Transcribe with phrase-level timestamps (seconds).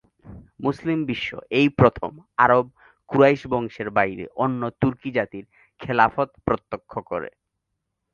[0.59, 1.29] মুসলিম বিশ্ব
[1.51, 2.11] এই প্রথম
[2.37, 2.65] আরব
[3.09, 5.45] কুরাইশ বংশের বাইরে অন্য তুর্কি জাতির
[5.79, 7.29] খেলাফত প্রত্যক্ষ করে।